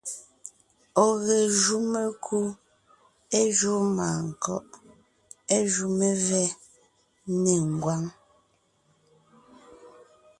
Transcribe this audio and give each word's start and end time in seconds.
Ɔ̀ 1.05 1.11
ge 1.23 1.37
jú 1.59 1.77
mekú, 1.91 2.39
é 3.39 3.41
júu 3.57 3.81
mânkɔ́ʼ, 3.95 4.67
é 5.55 5.57
jú 5.73 5.85
mevɛ́ 5.99 6.45
nê 7.41 7.53
ngwáŋ. 7.73 8.03